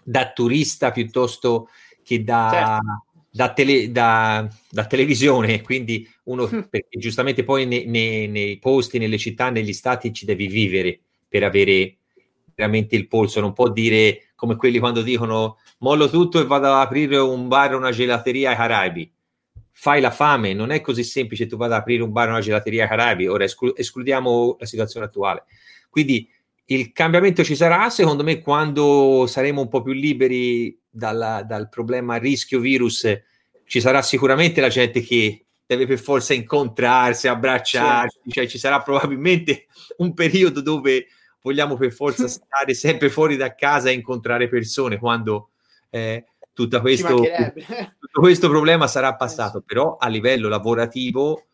[0.03, 1.69] da turista piuttosto
[2.03, 3.03] che da, certo.
[3.31, 9.17] da, tele, da, da, televisione, quindi uno, perché giustamente poi ne, ne, nei posti, nelle
[9.17, 10.99] città, negli stati ci devi vivere
[11.34, 11.98] per avere
[12.54, 16.86] veramente il polso, non può dire come quelli quando dicono mollo tutto e vado ad
[16.86, 19.12] aprire un bar o una gelateria ai Caraibi.
[19.72, 22.39] Fai la fame, non è così semplice tu vado ad aprire un bar o una
[22.39, 25.46] gelateria ai Caraibi, ora esclu- escludiamo la situazione attuale.
[25.89, 26.30] Quindi
[26.65, 32.17] il cambiamento ci sarà, secondo me, quando saremo un po' più liberi dalla, dal problema
[32.17, 33.08] rischio virus,
[33.65, 38.32] ci sarà sicuramente la gente che deve per forza incontrarsi, abbracciarsi, sì.
[38.32, 39.65] cioè ci sarà probabilmente
[39.98, 41.08] un periodo dove
[41.43, 45.51] vogliamo per forza stare sempre fuori da casa e incontrare persone quando
[45.91, 47.21] eh, tutto, questo,
[47.99, 51.45] tutto questo problema sarà passato, però a livello lavorativo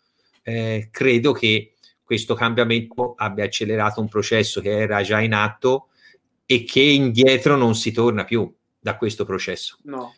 [0.43, 1.73] eh, credo che
[2.03, 5.89] questo cambiamento abbia accelerato un processo che era già in atto
[6.45, 9.77] e che indietro non si torna più da questo processo.
[9.83, 10.15] No.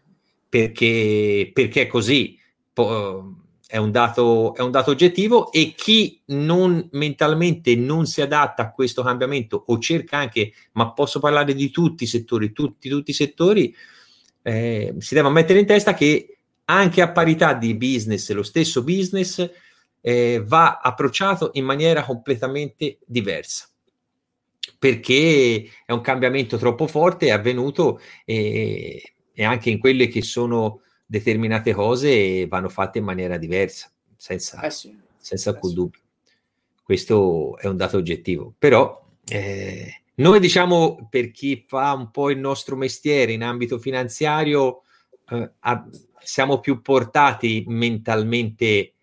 [0.48, 2.40] Perché, perché è così.
[2.72, 3.41] Po-
[3.72, 8.72] è un, dato, è un dato oggettivo e chi non mentalmente non si adatta a
[8.72, 13.14] questo cambiamento o cerca anche, ma posso parlare di tutti i settori, tutti, tutti i
[13.14, 13.74] settori,
[14.42, 19.50] eh, si deve mettere in testa che anche a parità di business, lo stesso business,
[20.02, 23.70] eh, va approcciato in maniera completamente diversa.
[24.78, 30.82] Perché è un cambiamento troppo forte, è avvenuto e, e anche in quelle che sono
[31.12, 35.78] determinate cose vanno fatte in maniera diversa, senza, eh sì, senza alcun eh sì.
[35.78, 36.00] dubbio.
[36.82, 42.38] Questo è un dato oggettivo, però eh, noi diciamo per chi fa un po' il
[42.38, 44.84] nostro mestiere in ambito finanziario,
[45.30, 45.86] eh, a,
[46.24, 48.94] siamo più portati mentalmente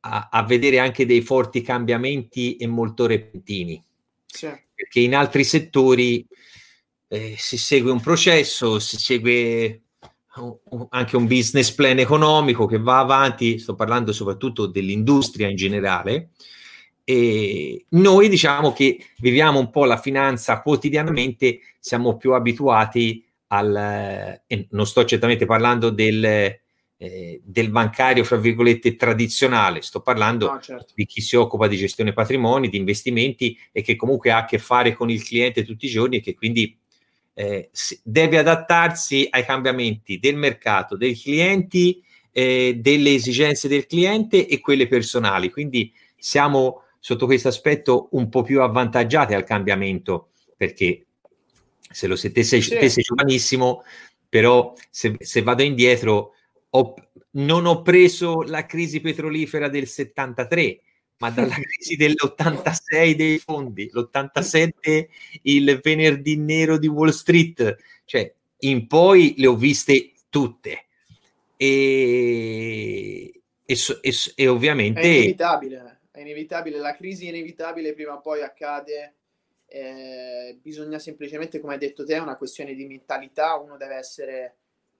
[0.00, 3.82] a, a, vedere anche dei forti cambiamenti e molto repentini.
[4.24, 4.52] Sì.
[4.72, 6.24] Perché in altri settori
[7.08, 9.80] eh, si segue un processo, si segue
[10.90, 16.30] anche un business plan economico che va avanti, sto parlando soprattutto dell'industria in generale,
[17.04, 24.66] e noi diciamo che viviamo un po' la finanza quotidianamente, siamo più abituati al, eh,
[24.70, 30.92] non sto certamente parlando del, eh, del bancario, fra virgolette, tradizionale, sto parlando no, certo.
[30.96, 34.58] di chi si occupa di gestione patrimoni, di investimenti e che comunque ha a che
[34.58, 36.76] fare con il cliente tutti i giorni e che quindi
[37.38, 37.68] eh,
[38.02, 44.88] deve adattarsi ai cambiamenti del mercato, dei clienti, eh, delle esigenze del cliente e quelle
[44.88, 45.50] personali.
[45.50, 51.04] Quindi siamo sotto questo aspetto un po' più avvantaggiati al cambiamento perché
[51.78, 53.82] se lo siete, se, te sei giovanissimo,
[54.28, 56.32] però se, se vado indietro
[56.70, 56.94] ho,
[57.32, 60.80] non ho preso la crisi petrolifera del 73,
[61.18, 65.06] ma dalla crisi dell'86 dei fondi, l'87
[65.42, 70.84] il venerdì nero di Wall Street, cioè in poi le ho viste tutte.
[71.56, 73.32] E,
[73.64, 75.00] e, e, e ovviamente...
[75.00, 79.14] È inevitabile, è inevitabile, la crisi è inevitabile, prima o poi accade.
[79.68, 84.56] Eh, bisogna semplicemente, come hai detto te, è una questione di mentalità, uno deve essere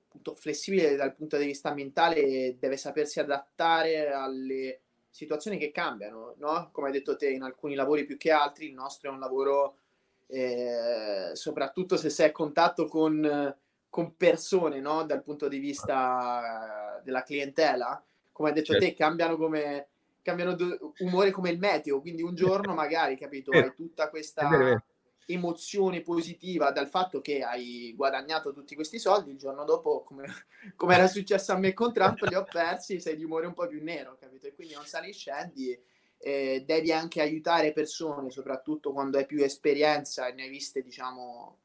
[0.06, 4.80] appunto, flessibile dal punto di vista mentale, deve sapersi adattare alle
[5.16, 6.68] situazioni che cambiano, no?
[6.72, 9.78] Come hai detto te, in alcuni lavori più che altri, il nostro è un lavoro,
[10.26, 13.56] eh, soprattutto se sei a contatto con,
[13.88, 15.04] con persone, no?
[15.04, 18.84] Dal punto di vista della clientela, come hai detto certo.
[18.84, 19.88] te, cambiano come
[20.20, 20.54] cambiano
[20.98, 24.82] umore come il meteo, quindi un giorno magari, capito, hai tutta questa
[25.26, 30.24] emozione positiva dal fatto che hai guadagnato tutti questi soldi, il giorno dopo, come,
[30.76, 33.66] come era successo a me con Trump, li ho persi, sei di umore un po'
[33.66, 34.46] più nero, capito?
[34.46, 35.78] E quindi non sali e scendi,
[36.18, 41.58] eh, devi anche aiutare persone, soprattutto quando hai più esperienza e ne hai viste, diciamo,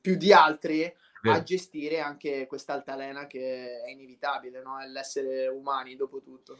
[0.00, 0.92] più di altri,
[1.26, 4.78] a gestire anche questa altalena che è inevitabile, no?
[4.78, 6.58] È l'essere umani dopo tutto.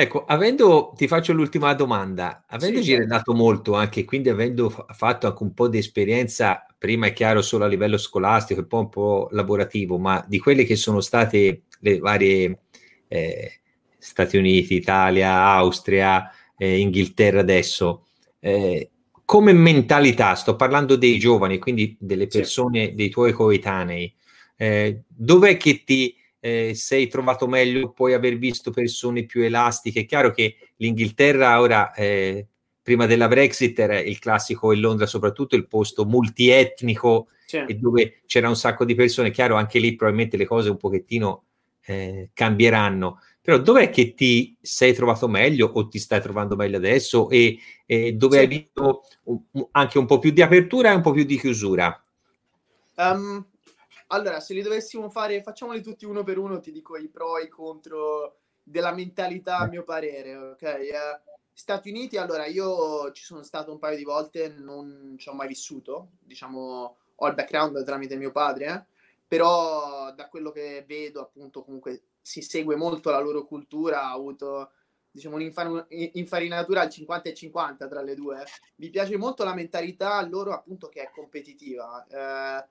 [0.00, 3.34] Ecco, avendo, ti faccio l'ultima domanda, avendo sì, certo.
[3.34, 7.64] molto anche, quindi avendo f- fatto anche un po' di esperienza, prima è chiaro solo
[7.64, 11.98] a livello scolastico e poi un po' lavorativo, ma di quelle che sono state le
[11.98, 12.60] varie
[13.08, 13.60] eh,
[13.98, 18.06] Stati Uniti, Italia, Austria, eh, Inghilterra adesso,
[18.38, 18.90] eh,
[19.24, 22.94] come mentalità, sto parlando dei giovani, quindi delle persone, sì.
[22.94, 24.14] dei tuoi coetanei,
[24.56, 30.00] eh, dov'è che ti eh, sei trovato meglio puoi aver visto persone più elastiche.
[30.00, 32.46] È chiaro che l'Inghilterra ora, eh,
[32.82, 38.48] prima della Brexit, era il classico e Londra soprattutto il posto multietnico e dove c'era
[38.48, 39.30] un sacco di persone.
[39.30, 41.44] Chiaro, anche lì probabilmente le cose un pochettino
[41.84, 43.20] eh, cambieranno.
[43.40, 48.12] Però dov'è che ti sei trovato meglio o ti stai trovando meglio adesso e, e
[48.12, 48.42] dove sì.
[48.42, 49.04] hai visto
[49.70, 51.98] anche un po' più di apertura e un po' più di chiusura?
[52.96, 53.46] Um,
[54.08, 57.44] allora, se li dovessimo fare, facciamoli tutti uno per uno, ti dico i pro e
[57.44, 60.62] i contro della mentalità, a mio parere, ok?
[60.62, 61.20] Eh,
[61.52, 65.48] Stati Uniti, allora io ci sono stato un paio di volte, non ci ho mai
[65.48, 68.84] vissuto, diciamo, ho il background tramite mio padre, eh?
[69.26, 74.70] però da quello che vedo, appunto, comunque si segue molto la loro cultura, ha avuto
[75.10, 78.44] diciamo un'infarinatura al 50 e 50 tra le due.
[78.76, 82.06] Mi piace molto la mentalità loro appunto che è competitiva.
[82.06, 82.68] Eh,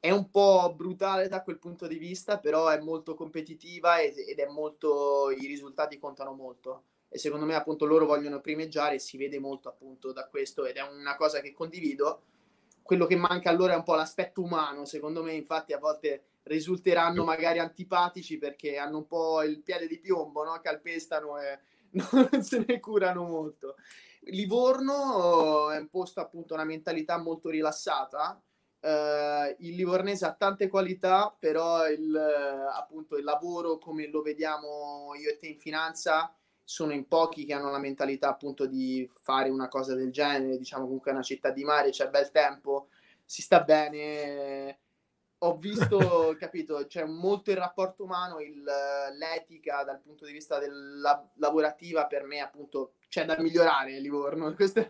[0.00, 4.46] è un po' brutale da quel punto di vista, però è molto competitiva ed è
[4.46, 6.84] molto i risultati contano molto.
[7.08, 10.76] E secondo me appunto loro vogliono primeggiare e si vede molto appunto da questo ed
[10.76, 12.22] è una cosa che condivido.
[12.82, 17.24] Quello che manca allora è un po' l'aspetto umano, secondo me infatti a volte risulteranno
[17.24, 20.58] magari antipatici perché hanno un po' il piede di piombo, no?
[20.62, 21.58] calpestano e
[22.30, 23.76] non se ne curano molto.
[24.30, 28.40] Livorno è un posto appunto una mentalità molto rilassata.
[28.80, 32.14] Uh, il livornese ha tante qualità, però il,
[32.74, 37.54] appunto, il lavoro come lo vediamo io e te in finanza sono in pochi che
[37.54, 40.58] hanno la mentalità appunto di fare una cosa del genere.
[40.58, 42.88] Diciamo comunque è una città di mare, c'è bel tempo,
[43.24, 44.78] si sta bene
[45.38, 51.30] ho visto, capito, c'è molto il rapporto umano, il, l'etica dal punto di vista della,
[51.34, 54.86] lavorativa per me appunto c'è da migliorare Livorno, questa,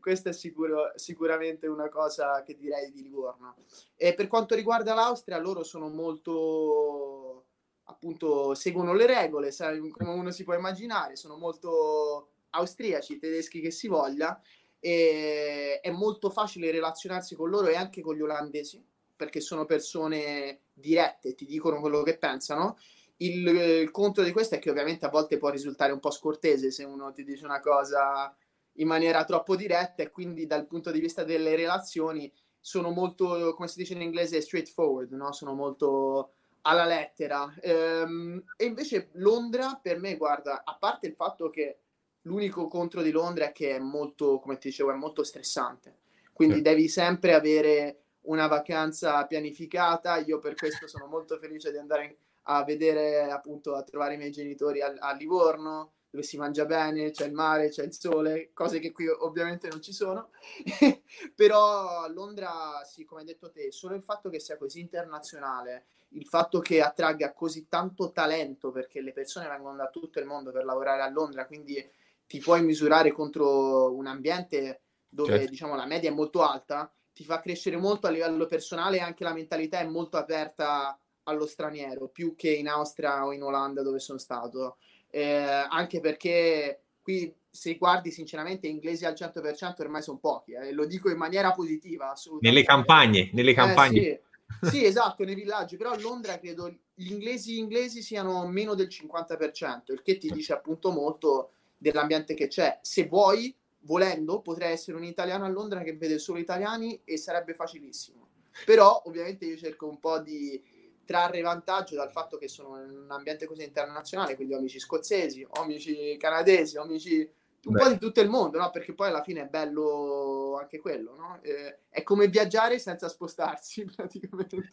[0.00, 3.56] questa è sicuro, sicuramente una cosa che direi di Livorno.
[3.96, 7.46] E per quanto riguarda l'Austria, loro sono molto,
[7.84, 9.54] appunto, seguono le regole,
[9.90, 14.40] come uno si può immaginare, sono molto austriaci, tedeschi che si voglia,
[14.80, 18.82] e è molto facile relazionarsi con loro e anche con gli olandesi
[19.20, 22.78] perché sono persone dirette, ti dicono quello che pensano.
[23.20, 26.70] Il, il contro di questo è che ovviamente a volte può risultare un po' scortese
[26.70, 28.34] se uno ti dice una cosa
[28.74, 33.68] in maniera troppo diretta e quindi dal punto di vista delle relazioni sono molto, come
[33.68, 35.32] si dice in inglese, straightforward, no?
[35.32, 37.52] sono molto alla lettera.
[37.60, 41.78] Ehm, e invece Londra per me, guarda, a parte il fatto che
[42.22, 45.96] l'unico contro di Londra è che è molto, come ti dicevo, è molto stressante.
[46.32, 46.62] Quindi sì.
[46.62, 50.18] devi sempre avere una vacanza pianificata.
[50.18, 54.30] Io per questo sono molto felice di andare a vedere, appunto, a trovare i miei
[54.30, 58.80] genitori a, a Livorno, dove si mangia bene, c'è il mare, c'è il sole, cose
[58.80, 60.30] che qui ovviamente non ci sono.
[61.34, 66.26] Però Londra, sì, come hai detto te, solo il fatto che sia così internazionale, il
[66.26, 70.64] fatto che attragga così tanto talento, perché le persone vengono da tutto il mondo per
[70.64, 71.88] lavorare a Londra, quindi
[72.26, 75.50] ti puoi misurare contro un ambiente dove certo.
[75.50, 79.24] diciamo la media è molto alta ti fa crescere molto a livello personale e anche
[79.24, 83.98] la mentalità è molto aperta allo straniero, più che in Austria o in Olanda dove
[83.98, 84.76] sono stato.
[85.10, 90.86] Eh, anche perché qui se guardi sinceramente inglesi al 100% ormai sono pochi, eh, lo
[90.86, 92.14] dico in maniera positiva.
[92.40, 94.00] Nelle campagne, nelle campagne.
[94.00, 94.22] Eh,
[94.62, 94.68] sì.
[94.70, 94.84] sì.
[94.84, 100.02] esatto, nei villaggi, però a Londra credo gli inglesi inglesi siano meno del 50%, il
[100.02, 102.78] che ti dice appunto molto dell'ambiente che c'è.
[102.82, 107.54] Se vuoi volendo, potrei essere un italiano a Londra che vede solo italiani e sarebbe
[107.54, 108.28] facilissimo.
[108.64, 110.62] Però ovviamente io cerco un po' di
[111.10, 115.42] trarre vantaggio dal fatto che sono in un ambiente così internazionale, quindi ho amici scozzesi,
[115.42, 117.28] ho amici canadesi, ho amici
[117.64, 117.82] un Beh.
[117.82, 118.70] po' di tutto il mondo, no?
[118.70, 121.40] Perché poi alla fine è bello anche quello, no?
[121.42, 124.70] Eh, è come viaggiare senza spostarsi, praticamente.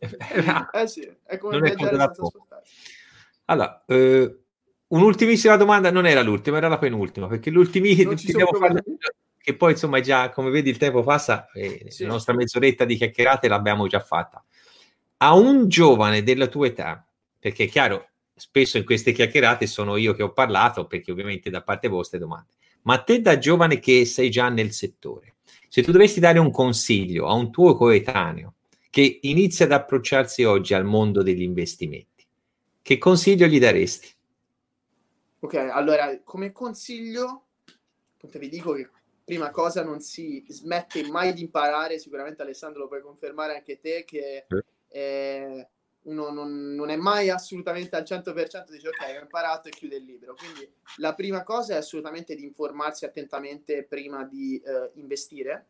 [0.74, 2.74] eh sì, è come non viaggiare è senza spostarsi.
[3.46, 4.40] Allora, eh,
[4.90, 8.46] Un'ultimissima domanda, non era l'ultima, era la penultima, perché l'ultimissima
[9.38, 12.04] che poi insomma già, come vedi, il tempo passa e sì.
[12.04, 14.42] la nostra mezz'oretta di chiacchierate l'abbiamo già fatta.
[15.20, 17.08] A un giovane della tua età,
[17.40, 21.64] perché è chiaro, spesso in queste chiacchierate sono io che ho parlato, perché ovviamente da
[21.64, 22.54] parte vostra domande,
[22.84, 25.38] ma te da giovane che sei già nel settore,
[25.70, 28.54] se tu dovessi dare un consiglio a un tuo coetaneo
[28.92, 32.26] che inizia ad approcciarsi oggi al mondo degli investimenti,
[32.84, 34.08] che consiglio gli daresti?
[35.40, 37.46] Ok, allora come consiglio,
[38.14, 38.90] appunto vi dico che
[39.26, 44.04] prima cosa non si smette mai di imparare, sicuramente Alessandro lo puoi confermare anche te,
[44.06, 49.72] che eh, uno non, non, è mai assolutamente al 100% dice ok ho imparato e
[49.72, 54.92] chiude il libro, quindi la prima cosa è assolutamente di informarsi attentamente prima di eh,
[54.94, 55.68] investire,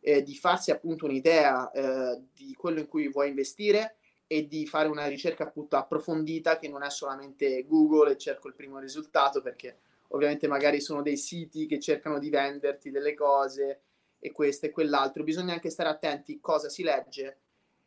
[0.00, 3.96] eh, di farsi appunto un'idea eh, di quello in cui vuoi investire,
[4.32, 8.54] e di fare una ricerca appunto approfondita che non è solamente Google e cerco il
[8.54, 9.78] primo risultato perché
[10.10, 13.80] ovviamente magari sono dei siti che cercano di venderti delle cose
[14.20, 15.24] e questo e quell'altro.
[15.24, 17.38] Bisogna anche stare attenti cosa si legge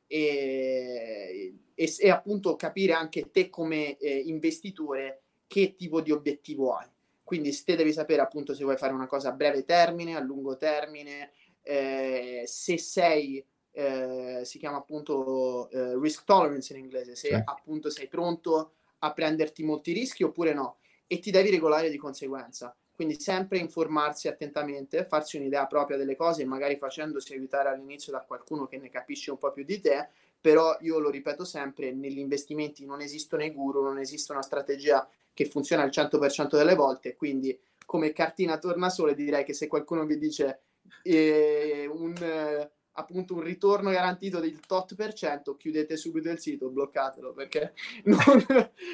[0.08, 6.88] e, e, e appunto capire anche te come eh, investitore che tipo di obiettivo hai.
[7.24, 10.58] Quindi te devi sapere appunto se vuoi fare una cosa a breve termine, a lungo
[10.58, 11.32] termine,
[11.62, 17.34] eh, se sei eh, si chiama appunto eh, risk tolerance in inglese, se sì.
[17.34, 20.78] appunto sei pronto a prenderti molti rischi oppure no
[21.08, 22.76] e ti devi regolare di conseguenza.
[22.96, 28.68] Quindi sempre informarsi attentamente, farsi un'idea propria delle cose, magari facendosi aiutare all'inizio da qualcuno
[28.68, 32.86] che ne capisce un po' più di te, però io lo ripeto sempre, negli investimenti
[32.86, 37.58] non esistono i guru, non esiste una strategia che funziona al 100% delle volte, quindi
[37.86, 40.62] come cartina tornasole direi che se qualcuno vi dice
[41.02, 46.70] eh, un, eh, appunto un ritorno garantito del tot per cento, chiudete subito il sito,
[46.70, 47.74] bloccatelo, perché
[48.06, 48.46] non,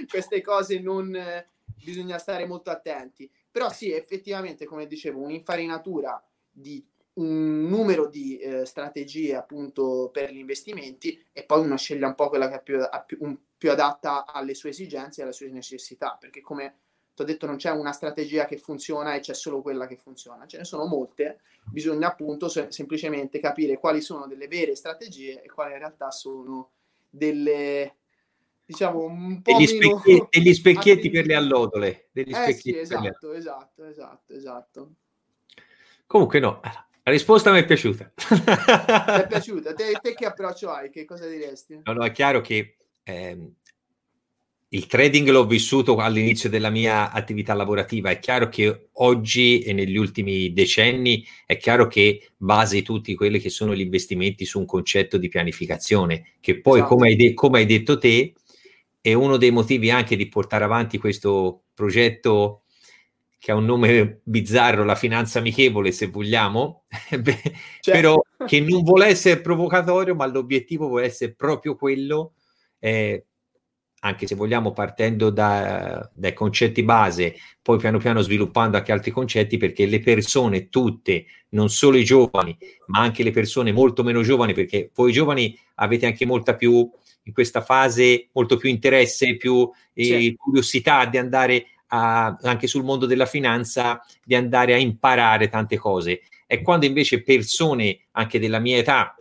[0.07, 1.13] queste cose non...
[1.13, 1.47] Eh,
[1.83, 3.29] bisogna stare molto attenti.
[3.51, 10.37] Però sì, effettivamente, come dicevo, un'infarinatura di un numero di eh, strategie appunto per gli
[10.37, 14.25] investimenti e poi uno sceglie un po' quella che è più, più, un, più adatta
[14.25, 16.75] alle sue esigenze e alle sue necessità, perché come
[17.13, 20.47] ti ho detto non c'è una strategia che funziona e c'è solo quella che funziona,
[20.47, 25.49] ce ne sono molte, bisogna appunto se- semplicemente capire quali sono delle vere strategie e
[25.49, 26.71] quali in realtà sono
[27.09, 27.95] delle
[28.70, 33.84] diciamo un po' degli, specchietti, degli specchietti per le allodole degli eh sì, esatto, esatto,
[33.84, 34.91] esatto, esatto.
[36.05, 38.13] Comunque no, la risposta mi è piaciuta.
[38.15, 39.74] Ti è piaciuta?
[39.74, 40.91] Te, te, che approccio hai?
[40.91, 41.82] Che cosa diresti?
[41.84, 43.53] No, no, è chiaro che ehm,
[44.70, 48.11] il trading l'ho vissuto all'inizio della mia attività lavorativa.
[48.11, 53.49] È chiaro che oggi e negli ultimi decenni è chiaro che basi tutti quelli che
[53.49, 56.93] sono gli investimenti su un concetto di pianificazione, che poi, esatto.
[56.93, 58.34] come, hai de- come hai detto te,
[59.01, 62.63] è uno dei motivi anche di portare avanti questo progetto
[63.39, 67.41] che ha un nome bizzarro, la finanza amichevole, se vogliamo, Beh,
[67.79, 67.91] certo.
[67.91, 72.33] però che non vuole essere provocatorio, ma l'obiettivo vuole essere proprio quello,
[72.79, 73.25] eh,
[74.01, 79.55] anche se vogliamo partendo da, dai concetti base, poi piano piano sviluppando anche altri concetti,
[79.57, 84.53] perché le persone tutte, non solo i giovani, ma anche le persone molto meno giovani,
[84.53, 86.89] perché voi giovani avete anche molta più
[87.24, 93.05] in questa fase molto più interesse, più eh, curiosità di andare a, anche sul mondo
[93.05, 96.22] della finanza, di andare a imparare tante cose.
[96.47, 99.15] E quando invece persone anche della mia età,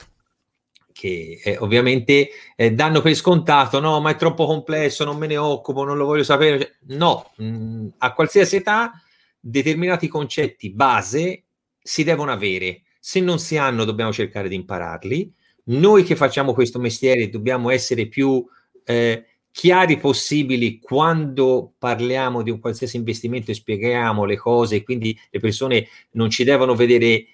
[0.92, 5.36] che eh, ovviamente eh, danno per scontato, no, ma è troppo complesso, non me ne
[5.36, 6.59] occupo, non lo voglio sapere.
[6.59, 9.01] Cioè, no, mh, mm, a qualsiasi età
[9.38, 11.44] determinati concetti base
[11.80, 12.82] si devono avere.
[12.99, 15.32] Se non si hanno, dobbiamo cercare di impararli
[15.68, 18.44] noi che facciamo questo mestiere dobbiamo essere più
[18.84, 25.40] eh, chiari possibili quando parliamo di un qualsiasi investimento e spieghiamo le cose, quindi le
[25.40, 27.26] persone non ci devono vedere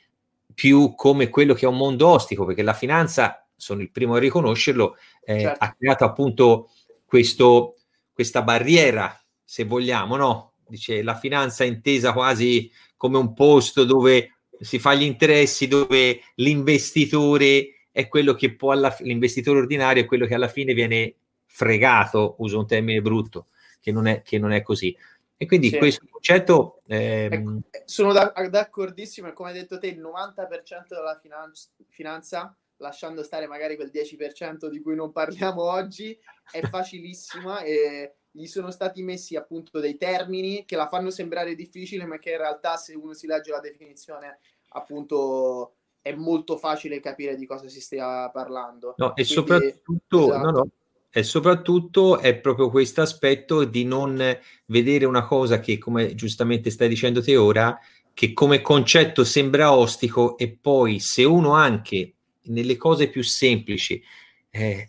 [0.55, 4.18] più come quello che è un mondo ostico, perché la finanza, sono il primo a
[4.18, 5.64] riconoscerlo, eh, certo.
[5.64, 6.70] ha creato appunto
[7.05, 7.76] questo,
[8.12, 10.53] questa barriera, se vogliamo, no?
[10.66, 17.84] Dice la finanza intesa quasi come un posto dove si fa gli interessi, dove l'investitore
[17.95, 21.14] è quello che può alla, l'investitore ordinario è quello che alla fine viene
[21.47, 23.47] fregato, uso un termine brutto,
[23.80, 24.97] che non è, che non è così.
[25.36, 25.78] E quindi sì.
[25.78, 26.80] questo concetto...
[26.88, 27.61] Ehm...
[27.84, 33.92] sono d'accordissimo, come hai detto te, il 90% della finanza, finanza, lasciando stare magari quel
[33.95, 36.18] 10% di cui non parliamo oggi,
[36.51, 42.07] è facilissima e gli sono stati messi appunto dei termini che la fanno sembrare difficile,
[42.07, 44.40] ma che in realtà se uno si legge la definizione
[44.70, 48.93] appunto è molto facile capire di cosa si stia parlando.
[48.99, 50.45] No, e Quindi, soprattutto, esatto.
[50.45, 50.69] no, no,
[51.11, 54.23] e soprattutto è proprio questo aspetto di non
[54.67, 57.79] vedere una cosa che, come giustamente stai dicendo te ora,
[58.13, 64.03] che come concetto sembra ostico e poi se uno anche nelle cose più semplici,
[64.51, 64.87] eh,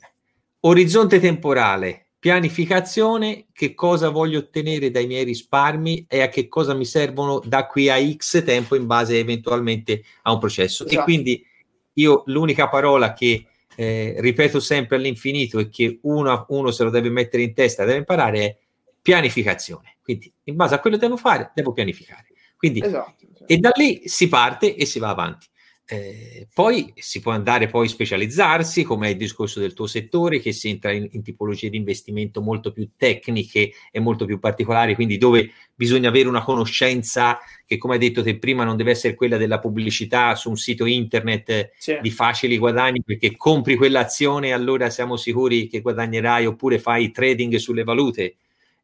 [0.60, 6.84] orizzonte temporale, pianificazione, che cosa voglio ottenere dai miei risparmi e a che cosa mi
[6.84, 10.88] servono da qui a X tempo in base eventualmente a un processo.
[10.88, 11.02] Esatto.
[11.02, 11.46] E quindi
[11.94, 13.46] io l'unica parola che
[13.76, 18.00] eh, ripeto sempre all'infinito e che uno, uno se lo deve mettere in testa, deve
[18.00, 18.58] imparare è
[19.00, 19.98] pianificazione.
[20.02, 22.26] Quindi in base a quello che devo fare, devo pianificare.
[22.58, 23.46] Quindi, esatto, esatto.
[23.46, 25.46] E da lì si parte e si va avanti.
[25.88, 30.40] Eh, poi si può andare poi a specializzarsi, come è il discorso del tuo settore,
[30.40, 34.96] che si entra in, in, tipologie di investimento molto più tecniche e molto più particolari,
[34.96, 39.14] quindi dove bisogna avere una conoscenza che, come hai detto te prima, non deve essere
[39.14, 42.00] quella della pubblicità su un sito internet sì.
[42.02, 47.58] di facili guadagni, perché compri quell'azione e allora siamo sicuri che guadagnerai, oppure fai trading
[47.58, 48.38] sulle valute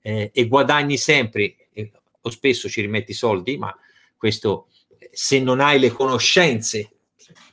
[0.04, 1.91] eh, e guadagni sempre, eh,
[2.22, 3.76] o spesso ci rimetti soldi, ma
[4.18, 4.68] questo
[5.12, 6.89] se non hai le conoscenze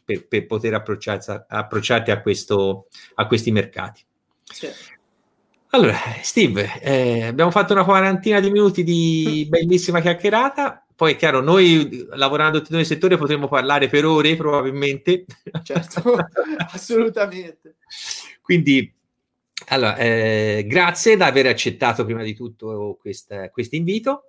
[0.05, 4.03] per, per poter approcciarti a, questo, a questi mercati.
[4.43, 4.69] Sì.
[5.71, 10.87] Allora, Steve, eh, abbiamo fatto una quarantina di minuti di bellissima chiacchierata.
[10.97, 15.27] poi è chiaro, noi lavorando tutti nel settore potremmo parlare per ore probabilmente.
[15.63, 16.17] Certo,
[16.73, 17.77] assolutamente.
[18.41, 18.91] Quindi,
[19.67, 24.23] allora, eh, grazie di aver accettato prima di tutto questo invito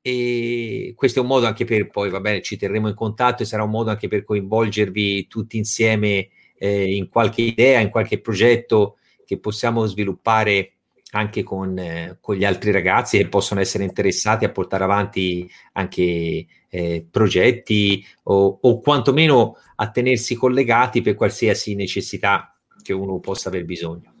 [0.00, 3.46] e questo è un modo anche per poi, va bene, ci terremo in contatto e
[3.46, 8.96] sarà un modo anche per coinvolgervi tutti insieme eh, in qualche idea, in qualche progetto
[9.24, 10.72] che possiamo sviluppare
[11.10, 16.46] anche con, eh, con, gli altri ragazzi che possono essere interessati a portare avanti anche
[16.68, 23.64] eh, progetti o, o quantomeno a tenersi collegati per qualsiasi necessità che uno possa aver
[23.64, 24.12] bisogno.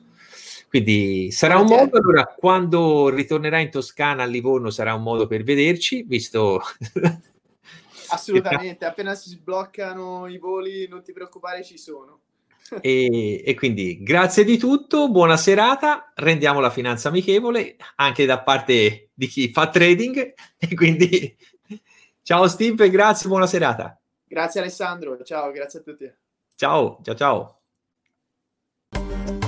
[0.68, 5.42] Quindi sarà un modo, allora quando ritornerà in Toscana a Livorno sarà un modo per
[5.42, 6.60] vederci, visto...
[8.10, 12.20] Assolutamente, appena si sbloccano i voli non ti preoccupare, ci sono.
[12.82, 19.08] E, e, quindi grazie di tutto, buona serata, rendiamo la finanza amichevole anche da parte
[19.14, 21.34] di chi fa trading e quindi
[22.20, 23.98] ciao Steve, grazie, buona serata.
[24.22, 26.12] Grazie Alessandro, ciao, grazie a tutti.
[26.56, 27.14] Ciao, ciao,
[28.92, 29.47] ciao.